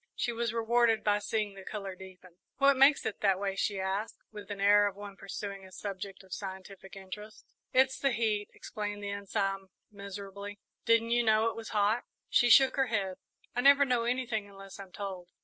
She 0.15 0.31
was 0.31 0.51
rewarded 0.51 1.03
by 1.03 1.19
seeing 1.19 1.53
the 1.53 1.63
colour 1.63 1.93
deepen. 1.93 2.37
"What 2.57 2.75
makes 2.75 3.05
it 3.05 3.19
that 3.21 3.37
way?" 3.37 3.55
she 3.55 3.79
asked, 3.79 4.17
with 4.31 4.47
the 4.47 4.55
air 4.59 4.87
of 4.87 4.95
one 4.95 5.15
pursuing 5.15 5.63
a 5.63 5.71
subject 5.71 6.23
of 6.23 6.33
scientific 6.33 6.95
interest. 6.95 7.45
"It's 7.71 7.99
the 7.99 8.11
heat," 8.11 8.47
explained 8.51 9.03
the 9.03 9.11
Ensign, 9.11 9.67
miserably; 9.91 10.57
"didn't 10.85 11.11
you 11.11 11.21
know 11.21 11.51
it 11.51 11.55
was 11.55 11.69
hot?" 11.69 12.05
She 12.29 12.49
shook 12.49 12.77
her 12.77 12.87
head. 12.87 13.17
"I 13.55 13.61
never 13.61 13.85
know 13.85 14.05
anything 14.05 14.49
unless 14.49 14.79
I'm 14.79 14.91
told." 14.91 15.29